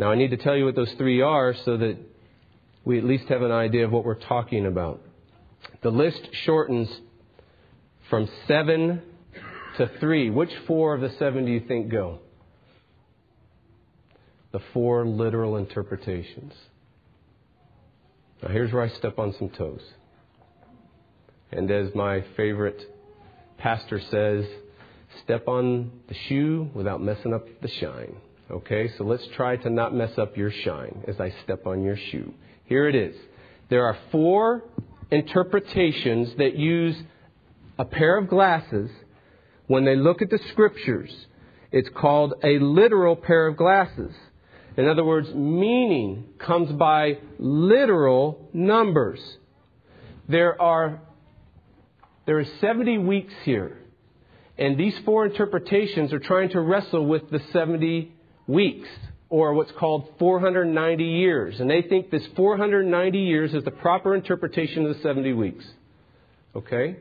[0.00, 1.98] Now, I need to tell you what those three are so that
[2.86, 5.02] we at least have an idea of what we're talking about.
[5.82, 6.88] The list shortens
[8.08, 9.02] from seven
[9.76, 10.30] to three.
[10.30, 12.20] Which four of the seven do you think go?
[14.52, 16.54] The four literal interpretations.
[18.42, 19.82] Now, here's where I step on some toes.
[21.52, 22.80] And as my favorite
[23.58, 24.46] pastor says,
[25.24, 28.16] step on the shoe without messing up the shine.
[28.50, 31.96] Okay, so let's try to not mess up your shine as I step on your
[31.96, 32.34] shoe.
[32.64, 33.14] Here it is.
[33.68, 34.64] There are four
[35.12, 36.96] interpretations that use
[37.78, 38.90] a pair of glasses
[39.68, 41.14] when they look at the scriptures.
[41.70, 44.12] It's called a literal pair of glasses.
[44.76, 49.20] In other words, meaning comes by literal numbers.
[50.28, 51.00] There are
[52.26, 53.78] there are 70 weeks here.
[54.58, 58.12] And these four interpretations are trying to wrestle with the 70
[58.46, 58.88] weeks,
[59.28, 61.60] or what's called 490 years.
[61.60, 65.64] And they think this 490 years is the proper interpretation of the 70 weeks.
[66.54, 66.96] Okay?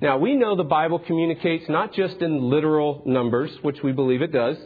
[0.00, 4.32] Now, we know the Bible communicates not just in literal numbers, which we believe it
[4.32, 4.56] does.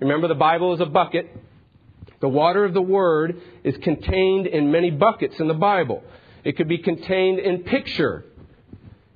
[0.00, 1.28] Remember, the Bible is a bucket.
[2.20, 6.04] The water of the Word is contained in many buckets in the Bible.
[6.44, 8.24] It could be contained in picture.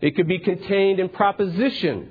[0.01, 2.11] It could be contained in proposition.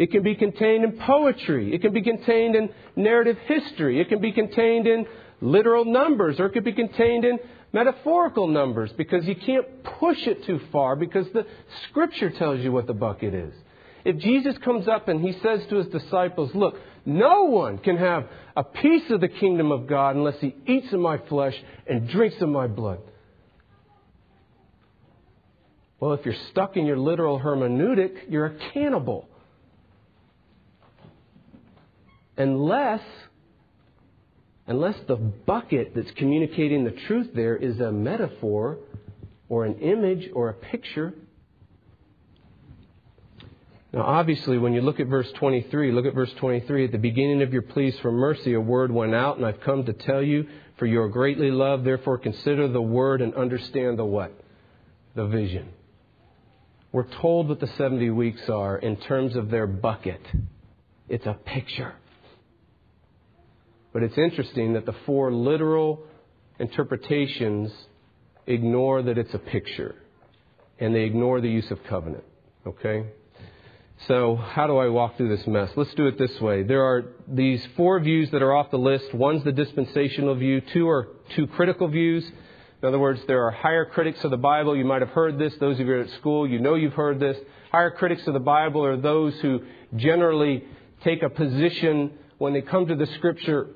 [0.00, 1.74] It can be contained in poetry.
[1.74, 4.00] It can be contained in narrative history.
[4.00, 5.04] It can be contained in
[5.42, 7.38] literal numbers, or it could be contained in
[7.74, 11.44] metaphorical numbers because you can't push it too far because the
[11.90, 13.52] scripture tells you what the bucket is.
[14.06, 18.26] If Jesus comes up and he says to his disciples, Look, no one can have
[18.56, 22.40] a piece of the kingdom of God unless he eats of my flesh and drinks
[22.40, 23.00] of my blood.
[26.00, 29.28] Well, if you're stuck in your literal hermeneutic, you're a cannibal.
[32.40, 33.02] Unless
[34.66, 38.78] unless the bucket that's communicating the truth there is a metaphor
[39.50, 41.12] or an image or a picture.
[43.92, 46.86] Now, obviously, when you look at verse 23, look at verse 23.
[46.86, 49.84] At the beginning of your pleas for mercy, a word went out, and I've come
[49.84, 50.46] to tell you,
[50.78, 51.84] for you are greatly loved.
[51.84, 54.32] Therefore, consider the word and understand the what?
[55.14, 55.68] The vision.
[56.90, 60.22] We're told what the 70 weeks are in terms of their bucket.
[61.06, 61.96] It's a picture.
[63.92, 66.04] But it's interesting that the four literal
[66.58, 67.72] interpretations
[68.46, 69.94] ignore that it's a picture.
[70.78, 72.24] And they ignore the use of covenant.
[72.66, 73.06] Okay?
[74.06, 75.70] So, how do I walk through this mess?
[75.76, 76.62] Let's do it this way.
[76.62, 79.12] There are these four views that are off the list.
[79.12, 82.24] One's the dispensational view, two are two critical views.
[82.82, 84.74] In other words, there are higher critics of the Bible.
[84.74, 85.54] You might have heard this.
[85.60, 87.36] Those of you at school, you know you've heard this.
[87.70, 89.60] Higher critics of the Bible are those who
[89.96, 90.64] generally
[91.04, 93.68] take a position when they come to the Scripture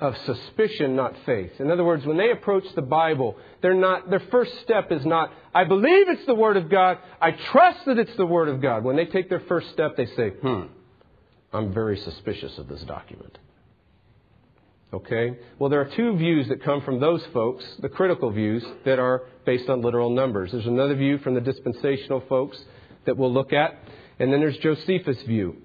[0.00, 1.52] of suspicion, not faith.
[1.58, 5.30] In other words, when they approach the Bible, they're not, their first step is not,
[5.54, 6.98] I believe it's the Word of God.
[7.20, 8.82] I trust that it's the Word of God.
[8.82, 10.62] When they take their first step, they say, hmm,
[11.52, 13.38] I'm very suspicious of this document.
[14.92, 15.38] Okay?
[15.58, 19.22] Well, there are two views that come from those folks, the critical views, that are
[19.44, 20.52] based on literal numbers.
[20.52, 22.58] There's another view from the dispensational folks
[23.04, 23.78] that we'll look at,
[24.18, 25.56] and then there's Josephus' view.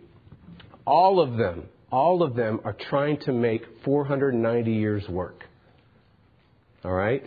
[0.86, 5.44] All of them, all of them are trying to make 490 years work.
[6.84, 7.24] All right?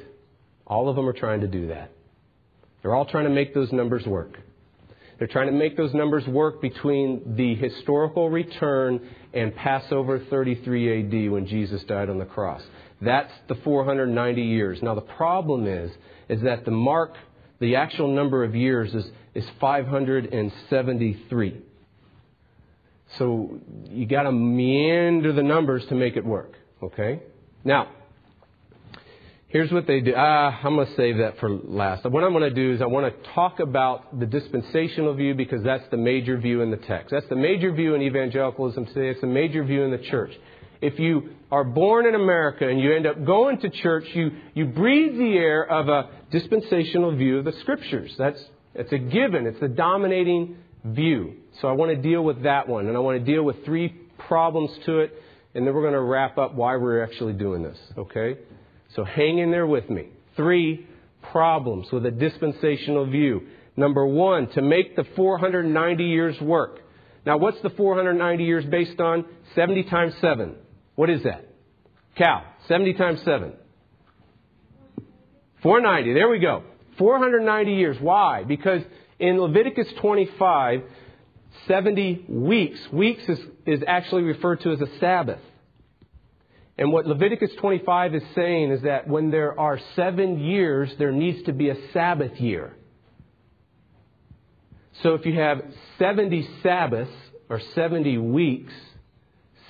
[0.67, 1.91] All of them are trying to do that.
[2.83, 4.39] They're all trying to make those numbers work.
[5.19, 9.01] They're trying to make those numbers work between the historical return
[9.35, 12.63] and Passover 33 AD when Jesus died on the cross.
[13.01, 14.79] That's the 490 years.
[14.81, 15.91] Now the problem is,
[16.29, 17.15] is that the mark,
[17.59, 21.63] the actual number of years is, is 573.
[23.19, 26.55] So you got to meander the numbers to make it work.
[26.83, 27.23] Okay?
[27.65, 27.89] Now,
[29.51, 30.13] Here's what they do.
[30.15, 32.05] Ah, I'm going to save that for last.
[32.05, 35.63] What I'm going to do is I want to talk about the dispensational view because
[35.65, 37.13] that's the major view in the text.
[37.13, 39.09] That's the major view in evangelicalism today.
[39.09, 40.33] It's the major view in the church.
[40.83, 44.67] If you are born in America and you end up going to church, you, you
[44.67, 48.15] breathe the air of a dispensational view of the scriptures.
[48.19, 48.39] That's,
[48.75, 49.47] it's a given.
[49.47, 51.37] It's the dominating view.
[51.61, 52.87] So I want to deal with that one.
[52.87, 53.89] And I want to deal with three
[54.27, 55.13] problems to it.
[55.55, 57.79] And then we're going to wrap up why we're actually doing this.
[57.97, 58.39] Okay?
[58.95, 60.09] So hang in there with me.
[60.37, 60.87] Three
[61.33, 63.49] problems with a dispensational view.
[63.77, 66.81] Number one, to make the 490 years work.
[67.25, 69.25] Now, what's the 490 years based on?
[69.55, 70.55] 70 times 7.
[70.95, 71.49] What is that?
[72.17, 73.53] Cal, 70 times 7.
[75.63, 76.15] 490.
[76.15, 76.63] There we go.
[76.99, 77.97] 490 years.
[78.01, 78.45] Why?
[78.45, 78.83] Because
[79.19, 80.83] in Leviticus 25,
[81.67, 85.41] 70 weeks, weeks is, is actually referred to as a Sabbath.
[86.79, 91.43] And what Leviticus 25 is saying is that when there are seven years, there needs
[91.45, 92.77] to be a Sabbath year.
[95.03, 95.63] So if you have
[95.99, 97.11] 70 Sabbaths
[97.49, 98.73] or 70 weeks,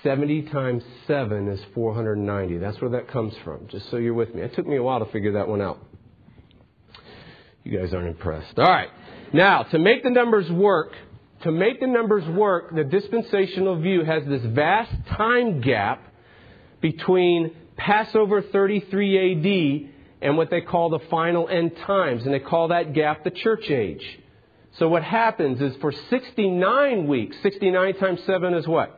[0.02, 2.58] 70 times 7 is 490.
[2.58, 4.42] That's where that comes from, just so you're with me.
[4.42, 5.78] It took me a while to figure that one out.
[7.64, 8.58] You guys aren't impressed.
[8.58, 8.88] All right.
[9.32, 10.92] Now, to make the numbers work,
[11.42, 16.02] to make the numbers work, the dispensational view has this vast time gap
[16.80, 22.68] between Passover 33 AD and what they call the final end times, and they call
[22.68, 24.18] that gap the church age.
[24.78, 28.94] So what happens is for 69 weeks, 69 times 7 is what?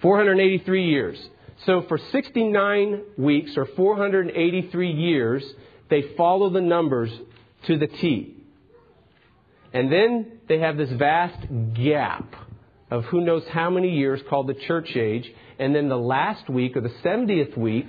[0.00, 1.28] 483 years.
[1.64, 5.44] So for 69 weeks or 483 years,
[5.90, 7.10] they follow the numbers
[7.66, 8.31] to the T.
[9.72, 11.38] And then they have this vast
[11.74, 12.34] gap
[12.90, 15.30] of who knows how many years called the church age.
[15.58, 17.88] And then the last week, or the 70th week,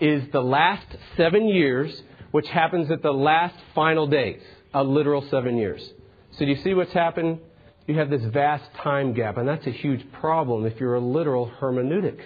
[0.00, 4.40] is the last seven years, which happens at the last final days,
[4.72, 5.86] a literal seven years.
[6.32, 7.40] So do you see what's happened?
[7.86, 11.50] You have this vast time gap, and that's a huge problem if you're a literal
[11.60, 12.20] hermeneutic.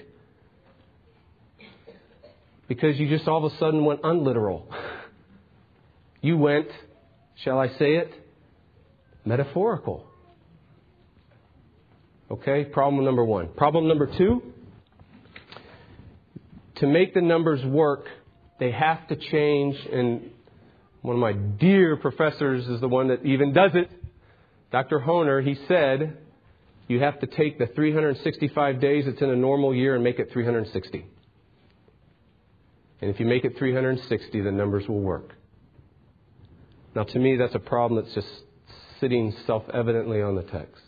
[2.69, 4.69] Because you just all of a sudden went unliteral.
[6.23, 6.69] You went,
[7.37, 8.13] shall I say it,
[9.31, 10.07] metaphorical.
[12.31, 13.49] Okay, problem number one.
[13.55, 14.43] Problem number two
[16.81, 18.07] to make the numbers work,
[18.59, 20.31] they have to change, and
[21.03, 23.91] one of my dear professors is the one that even does it.
[24.73, 24.99] Dr.
[25.01, 26.17] Hoehner, he said,
[26.89, 30.31] you have to take the 365 days that's in a normal year and make it
[30.33, 31.07] 360.
[33.03, 35.35] And if you make it 360, the numbers will work.
[36.95, 38.29] Now, to me, that's a problem that's just
[39.01, 40.83] sitting self evidently on the text.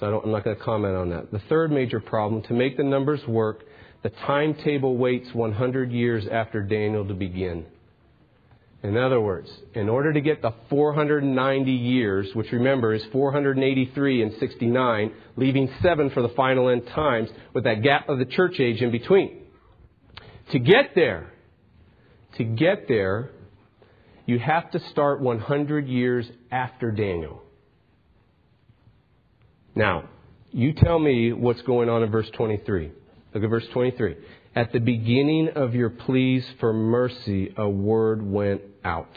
[0.00, 1.30] So I am not going to comment on that.
[1.30, 3.62] The third major problem to make the numbers work,
[4.02, 7.66] the timetable waits 100 years after Daniel to begin.
[8.82, 14.32] In other words, in order to get the 490 years, which remember is 483 and
[14.40, 18.82] 69, leaving seven for the final end times, with that gap of the church age
[18.82, 19.42] in between.
[20.50, 21.32] To get there,
[22.38, 23.30] to get there,
[24.26, 27.42] you have to start 100 years after Daniel.
[29.74, 30.08] Now,
[30.50, 32.92] you tell me what's going on in verse 23.
[33.34, 34.16] Look at verse 23.
[34.54, 39.16] At the beginning of your pleas for mercy, a word went out,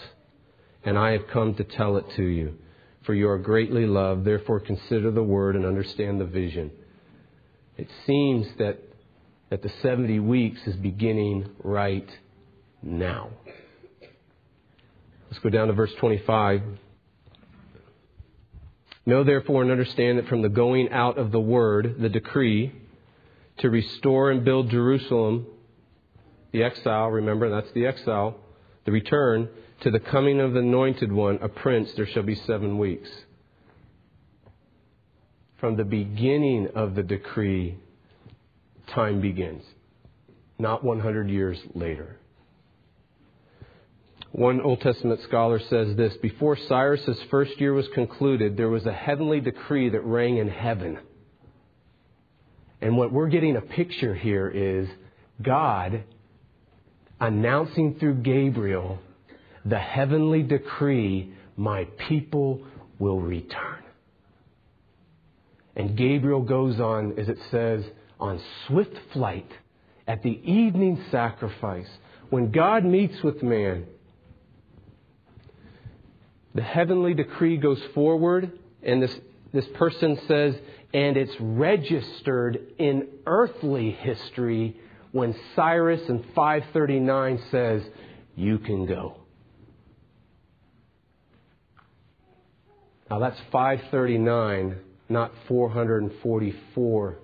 [0.84, 2.56] and I have come to tell it to you.
[3.06, 6.72] For you are greatly loved, therefore consider the word and understand the vision.
[7.78, 8.80] It seems that,
[9.50, 12.10] that the 70 weeks is beginning right
[12.82, 13.30] now.
[15.36, 16.62] Let's go down to verse 25.
[19.06, 22.72] Know therefore and understand that from the going out of the word, the decree,
[23.58, 25.46] to restore and build Jerusalem,
[26.54, 28.38] the exile, remember that's the exile,
[28.86, 29.50] the return,
[29.82, 33.10] to the coming of the anointed one, a prince, there shall be seven weeks.
[35.58, 37.78] From the beginning of the decree,
[38.88, 39.66] time begins,
[40.58, 42.20] not 100 years later.
[44.36, 48.92] One Old Testament scholar says this Before Cyrus's first year was concluded, there was a
[48.92, 51.00] heavenly decree that rang in heaven.
[52.82, 54.90] And what we're getting a picture here is
[55.42, 56.04] God
[57.22, 59.00] announcing through Gabriel
[59.64, 62.62] the heavenly decree my people
[63.00, 63.84] will return.
[65.78, 67.86] And Gabriel goes on, as it says,
[68.20, 69.50] on swift flight
[70.10, 71.88] at the evening sacrifice.
[72.30, 73.86] When God meets with man,
[76.56, 79.14] the heavenly decree goes forward, and this,
[79.54, 80.56] this person says,
[80.94, 84.80] and it's registered in earthly history
[85.12, 87.82] when Cyrus in 539 says,
[88.36, 89.18] You can go.
[93.10, 94.78] Now that's 539,
[95.10, 97.18] not 444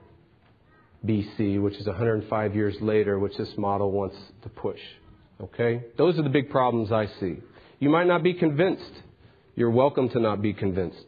[1.05, 4.79] BC, which is 105 years later, which this model wants to push.
[5.41, 5.85] Okay?
[5.97, 7.37] Those are the big problems I see.
[7.79, 8.91] You might not be convinced.
[9.55, 11.03] You're welcome to not be convinced.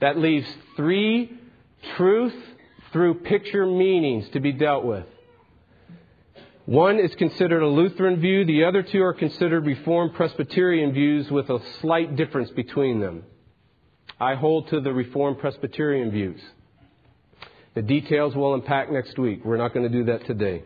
[0.00, 0.46] That leaves
[0.76, 1.32] three
[1.96, 2.34] truth
[2.92, 5.06] through picture meanings to be dealt with.
[6.64, 11.48] One is considered a Lutheran view, the other two are considered Reformed Presbyterian views with
[11.48, 13.24] a slight difference between them.
[14.20, 16.40] I hold to the Reformed Presbyterian views.
[17.74, 19.44] The details we'll unpack next week.
[19.44, 20.62] We're not going to do that today.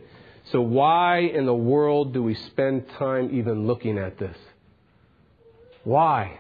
[0.51, 4.37] So, why in the world do we spend time even looking at this?
[5.85, 6.39] Why?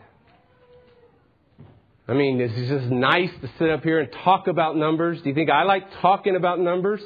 [2.08, 5.22] I mean, is just nice to sit up here and talk about numbers?
[5.22, 7.00] Do you think I like talking about numbers?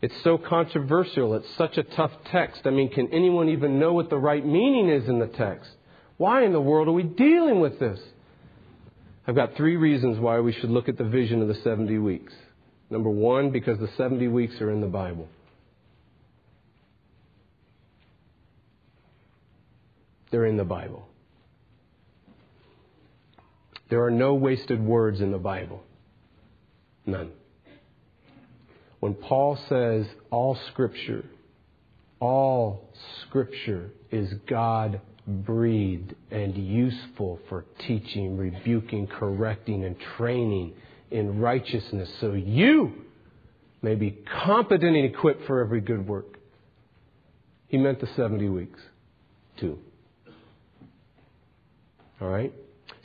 [0.00, 1.34] It's so controversial.
[1.34, 2.62] It's such a tough text.
[2.64, 5.70] I mean, can anyone even know what the right meaning is in the text?
[6.16, 8.00] Why in the world are we dealing with this?
[9.26, 12.32] I've got three reasons why we should look at the vision of the 70 weeks.
[12.90, 15.28] Number one, because the 70 weeks are in the Bible.
[20.30, 21.08] They're in the Bible.
[23.88, 25.82] There are no wasted words in the Bible.
[27.06, 27.30] None.
[29.00, 31.24] When Paul says all Scripture,
[32.20, 32.90] all
[33.22, 40.74] Scripture is God breathed and useful for teaching, rebuking, correcting, and training
[41.10, 42.92] in righteousness, so you
[43.82, 46.38] may be competent and equipped for every good work.
[47.68, 48.80] He meant the 70 weeks,
[49.58, 49.78] too.
[52.20, 52.52] All right?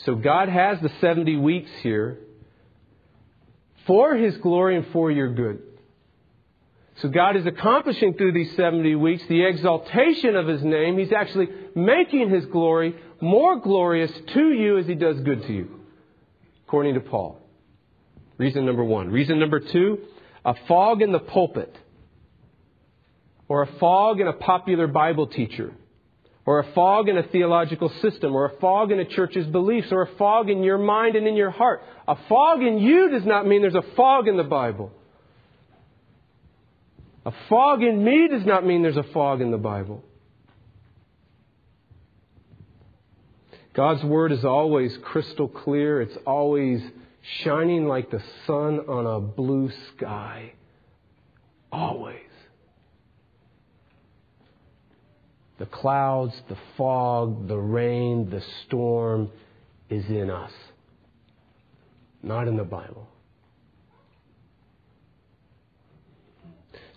[0.05, 2.19] So God has the 70 weeks here
[3.87, 5.61] for His glory and for your good.
[7.01, 10.97] So God is accomplishing through these 70 weeks the exaltation of His name.
[10.97, 15.79] He's actually making His glory more glorious to you as He does good to you,
[16.67, 17.39] according to Paul.
[18.37, 19.09] Reason number one.
[19.09, 19.99] Reason number two,
[20.43, 21.75] a fog in the pulpit,
[23.47, 25.73] or a fog in a popular Bible teacher,
[26.45, 30.01] or a fog in a theological system, or a fog in a church's beliefs, or
[30.01, 31.81] a fog in your mind and in your heart.
[32.07, 34.91] A fog in you does not mean there's a fog in the Bible.
[37.25, 40.03] A fog in me does not mean there's a fog in the Bible.
[43.73, 46.01] God's Word is always crystal clear.
[46.01, 46.81] It's always
[47.43, 50.53] shining like the sun on a blue sky.
[51.71, 52.19] Always.
[55.59, 59.29] The clouds, the fog, the rain, the storm
[59.89, 60.51] is in us,
[62.21, 63.07] not in the Bible.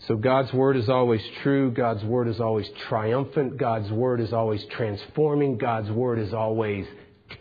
[0.06, 1.72] So God's Word is always true.
[1.72, 3.56] God's Word is always triumphant.
[3.58, 5.58] God's Word is always transforming.
[5.58, 6.86] God's Word is always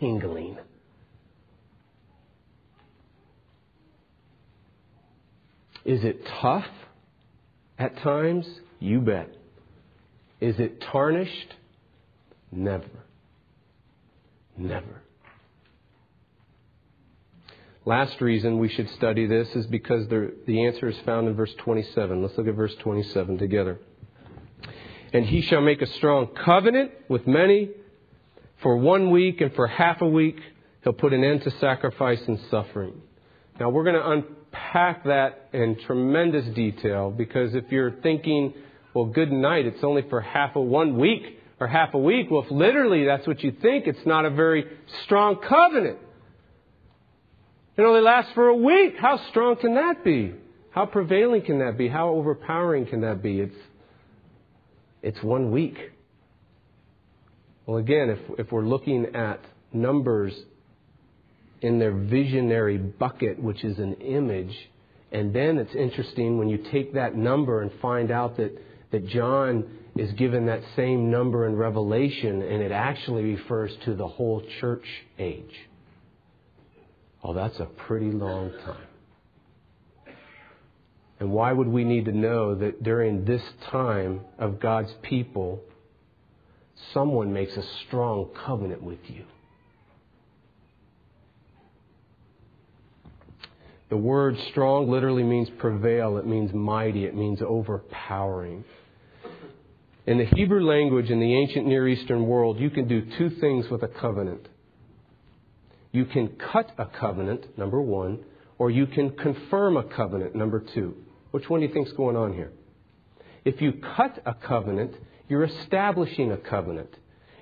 [0.00, 0.58] tingling.
[5.84, 6.66] Is it tough
[7.78, 8.44] at times?
[8.80, 9.35] You bet.
[10.40, 11.54] Is it tarnished?
[12.52, 12.84] Never.
[14.56, 15.02] Never.
[17.84, 21.54] Last reason we should study this is because the, the answer is found in verse
[21.58, 22.20] 27.
[22.20, 23.78] Let's look at verse 27 together.
[25.12, 27.70] And he shall make a strong covenant with many
[28.60, 30.40] for one week and for half a week.
[30.82, 33.00] He'll put an end to sacrifice and suffering.
[33.60, 38.52] Now we're going to unpack that in tremendous detail because if you're thinking,
[38.96, 42.30] well, good night, it's only for half a one week or half a week.
[42.30, 44.64] Well, if literally that's what you think, it's not a very
[45.04, 45.98] strong covenant.
[47.76, 48.94] It only lasts for a week.
[48.98, 50.32] How strong can that be?
[50.70, 51.88] How prevailing can that be?
[51.88, 53.40] How overpowering can that be?
[53.40, 53.58] It's,
[55.02, 55.76] it's one week.
[57.66, 59.44] Well, again, if, if we're looking at
[59.74, 60.32] numbers
[61.60, 64.56] in their visionary bucket, which is an image,
[65.12, 68.58] and then it's interesting when you take that number and find out that,
[68.96, 74.08] that John is given that same number in Revelation, and it actually refers to the
[74.08, 74.86] whole church
[75.18, 75.54] age.
[77.22, 80.14] Oh, that's a pretty long time.
[81.20, 85.60] And why would we need to know that during this time of God's people,
[86.94, 89.24] someone makes a strong covenant with you?
[93.90, 98.64] The word strong literally means prevail, it means mighty, it means overpowering.
[100.06, 103.68] In the Hebrew language in the ancient Near Eastern world, you can do two things
[103.68, 104.48] with a covenant.
[105.90, 108.24] You can cut a covenant, number one,
[108.56, 110.94] or you can confirm a covenant, number two.
[111.32, 112.52] Which one do you think is going on here?
[113.44, 114.94] If you cut a covenant,
[115.28, 116.90] you're establishing a covenant.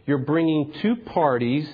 [0.06, 1.68] You're bringing two parties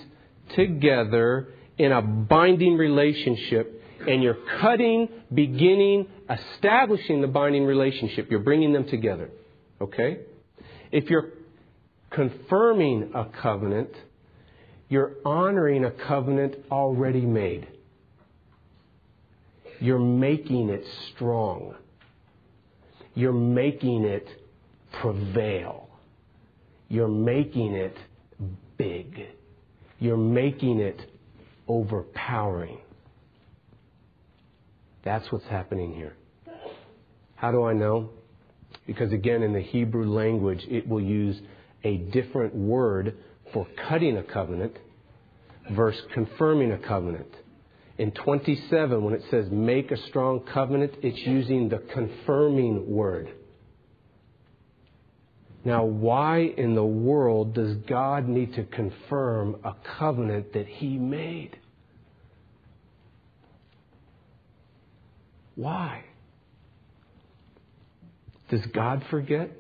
[0.57, 8.29] together in a binding relationship, and you're cutting, beginning, establishing the binding relationship.
[8.29, 9.31] You're bringing them together.
[9.81, 10.21] Okay?
[10.93, 11.31] If you're
[12.11, 13.91] confirming a covenant,
[14.89, 17.69] you're honoring a covenant already made.
[19.79, 20.85] You're making it
[21.15, 21.75] strong.
[23.15, 24.29] You're making it
[25.01, 25.89] prevail.
[26.89, 27.97] You're making it
[28.77, 29.29] big.
[30.01, 31.01] You're making it
[31.69, 32.79] overpowering.
[35.05, 36.15] That's what's happening here.
[37.37, 38.11] How do I know?
[38.87, 41.37] Because again, in the Hebrew language, it will use
[41.85, 43.17] a different word
[43.53, 44.77] for cutting a covenant
[45.71, 47.33] versus confirming a covenant.
[47.99, 53.31] In 27, when it says make a strong covenant, it's using the confirming word.
[55.65, 61.59] Now, why in the world does God need to confirm a covenant that He made?
[65.55, 66.05] Why?
[68.51, 69.51] Does God forget?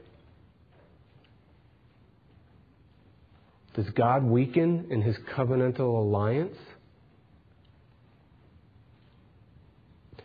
[3.74, 6.56] Does God weaken in His covenantal alliance?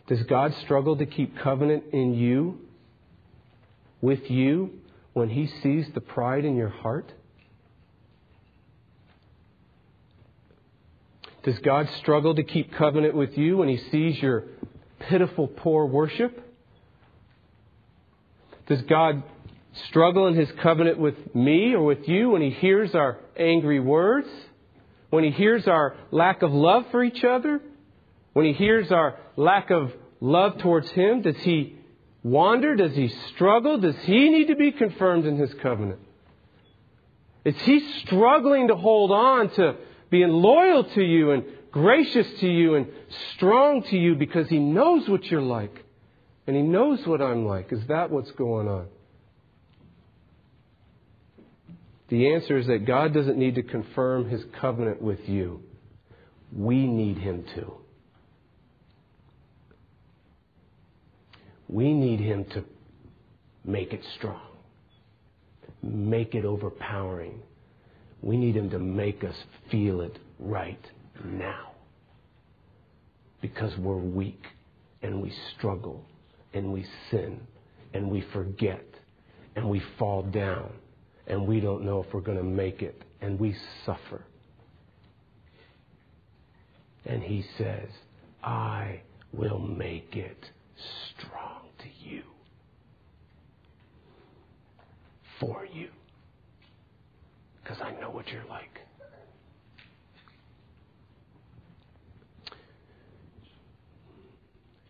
[0.08, 2.60] Does God struggle to keep covenant in you,
[4.00, 4.70] with you,
[5.14, 7.10] when he sees the pride in your heart?
[11.42, 14.44] Does God struggle to keep covenant with you when he sees your
[15.08, 16.45] pitiful, poor worship?
[18.66, 19.22] Does God
[19.88, 24.28] struggle in his covenant with me or with you when he hears our angry words?
[25.10, 27.60] When he hears our lack of love for each other?
[28.32, 31.22] When he hears our lack of love towards him?
[31.22, 31.76] Does he
[32.22, 32.74] wander?
[32.74, 33.78] Does he struggle?
[33.78, 36.00] Does he need to be confirmed in his covenant?
[37.44, 39.76] Is he struggling to hold on to
[40.10, 42.88] being loyal to you and gracious to you and
[43.34, 45.85] strong to you because he knows what you're like
[46.46, 47.72] and he knows what I'm like?
[47.72, 48.86] Is that what's going on?
[52.08, 55.60] The answer is that God doesn't need to confirm his covenant with you.
[56.52, 57.78] We need him to.
[61.68, 62.64] We need Him to
[63.64, 64.40] make it strong,
[65.82, 67.42] make it overpowering.
[68.22, 69.34] We need Him to make us
[69.70, 70.84] feel it right
[71.24, 71.72] now.
[73.40, 74.42] Because we're weak
[75.02, 76.04] and we struggle
[76.54, 77.40] and we sin
[77.94, 78.84] and we forget
[79.54, 80.70] and we fall down
[81.26, 84.22] and we don't know if we're going to make it and we suffer.
[87.04, 87.88] And He says,
[88.42, 89.00] I
[89.32, 90.50] will make it
[91.18, 92.22] strong to you.
[95.40, 95.88] For you.
[97.62, 98.80] Because I know what you're like.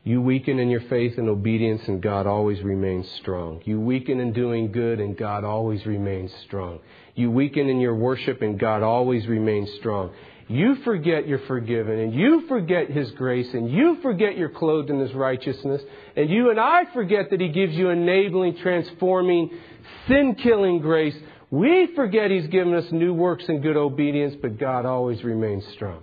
[0.07, 3.61] You weaken in your faith and obedience, and God always remains strong.
[3.65, 6.79] You weaken in doing good, and God always remains strong.
[7.15, 10.13] You weaken in your worship, and God always remains strong
[10.49, 15.01] you forget you're forgiven, and you forget His grace, and you forget you're clothed in
[15.01, 15.83] His righteousness,
[16.15, 19.51] and you and I forget that He gives you enabling, transforming,
[20.07, 21.17] sin killing grace.
[21.51, 26.03] We forget He's given us new works and good obedience, but God always remains strong.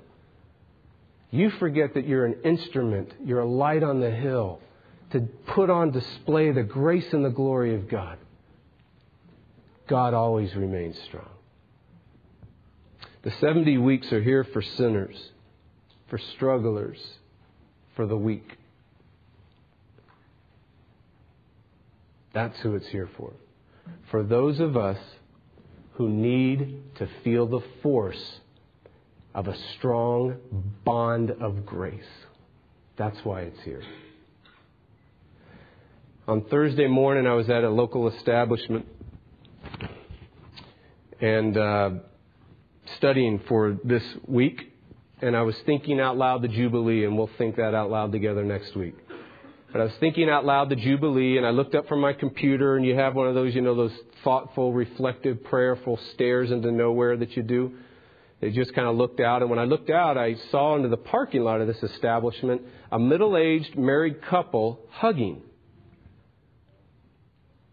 [1.34, 4.59] You forget that you're an instrument, you're a light on the hill
[5.09, 8.19] to put on display the grace and the glory of God.
[9.88, 11.31] God always remains strong.
[13.23, 15.15] The 70 weeks are here for sinners,
[16.07, 16.99] for strugglers,
[17.95, 18.55] for the weak.
[22.31, 23.34] That's who it's here for.
[24.11, 24.99] For those of us
[25.93, 28.39] who need to feel the force
[29.34, 30.38] of a strong
[30.86, 32.01] bond of grace.
[32.97, 33.81] That's why it's here.
[36.27, 38.86] On Thursday morning, I was at a local establishment,
[41.19, 41.89] and uh,
[42.97, 44.71] studying for this week,
[45.21, 48.43] and I was thinking out loud the Jubilee, and we'll think that out loud together
[48.43, 48.95] next week.
[49.71, 52.77] But I was thinking out loud the Jubilee, and I looked up from my computer,
[52.77, 57.17] and you have one of those, you know, those thoughtful, reflective, prayerful stares into nowhere
[57.17, 57.73] that you do.
[58.43, 60.97] They just kind of looked out, and when I looked out, I saw into the
[60.97, 65.41] parking lot of this establishment a middle aged married couple hugging.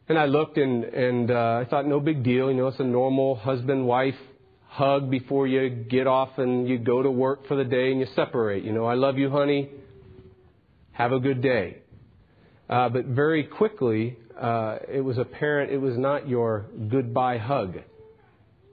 [0.09, 2.53] And I looked and, and uh, I thought, no big deal.
[2.53, 4.15] You know, it's a normal husband wife
[4.69, 8.07] hug before you get off and you go to work for the day and you
[8.15, 8.63] separate.
[8.63, 9.71] You know, I love you, honey.
[10.93, 11.79] Have a good day.
[12.69, 17.79] Uh, but very quickly, uh, it was apparent it was not your goodbye hug.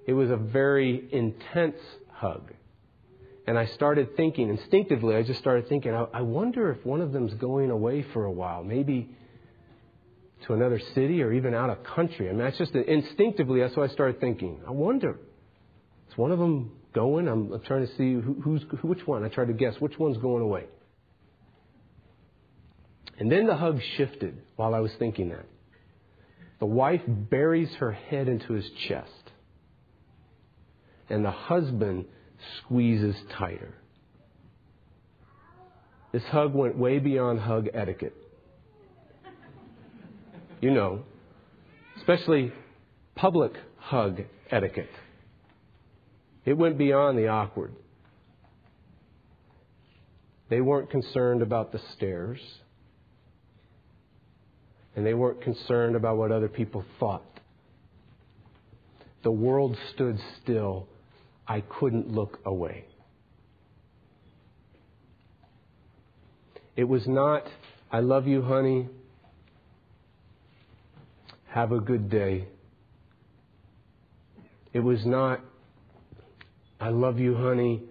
[0.07, 1.77] It was a very intense
[2.11, 2.53] hug.
[3.45, 7.11] And I started thinking, instinctively, I just started thinking, I, I wonder if one of
[7.11, 9.09] them's going away for a while, maybe
[10.45, 12.29] to another city or even out of country.
[12.29, 14.59] I mean, that's just instinctively, that's what I started thinking.
[14.67, 15.19] I wonder
[16.09, 17.27] is one of them going?
[17.27, 19.23] I'm, I'm trying to see who, who's which one.
[19.23, 20.65] I try to guess which one's going away.
[23.19, 25.45] And then the hug shifted while I was thinking that.
[26.59, 29.26] The wife buries her head into his chest,
[31.09, 32.05] and the husband
[32.59, 33.73] squeezes tighter.
[36.11, 38.15] This hug went way beyond hug etiquette.
[40.61, 41.03] You know,
[41.97, 42.51] especially
[43.15, 44.89] public hug etiquette.
[46.45, 47.73] It went beyond the awkward.
[50.49, 52.39] They weren't concerned about the stares,
[54.95, 57.39] And they weren't concerned about what other people thought.
[59.23, 60.87] The world stood still.
[61.47, 62.85] I couldn't look away.
[66.75, 67.43] It was not,
[67.91, 68.87] I love you, honey.
[71.47, 72.47] Have a good day.
[74.73, 75.39] It was not,
[76.79, 77.81] I love you, honey.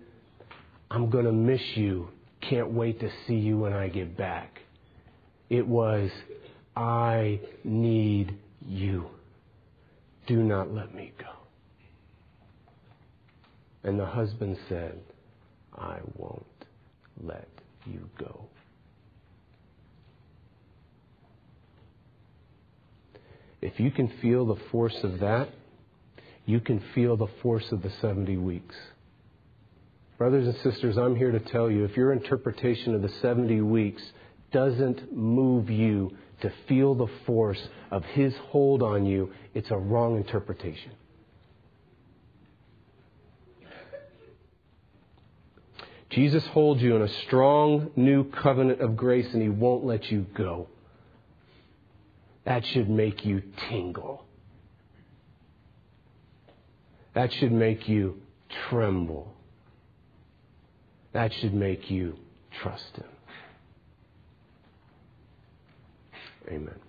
[0.90, 2.10] I'm going to miss you.
[2.48, 4.60] Can't wait to see you when I get back.
[5.50, 6.10] It was,
[6.76, 9.06] I need you.
[10.28, 11.45] Do not let me go.
[13.86, 14.98] And the husband said,
[15.72, 16.44] I won't
[17.22, 17.48] let
[17.86, 18.46] you go.
[23.62, 25.50] If you can feel the force of that,
[26.46, 28.74] you can feel the force of the 70 weeks.
[30.18, 34.02] Brothers and sisters, I'm here to tell you if your interpretation of the 70 weeks
[34.50, 36.10] doesn't move you
[36.42, 40.90] to feel the force of His hold on you, it's a wrong interpretation.
[46.16, 50.24] Jesus holds you in a strong new covenant of grace and He won't let you
[50.34, 50.66] go.
[52.46, 54.24] That should make you tingle.
[57.14, 58.22] That should make you
[58.70, 59.34] tremble.
[61.12, 62.16] That should make you
[62.62, 63.04] trust Him.
[66.48, 66.85] Amen.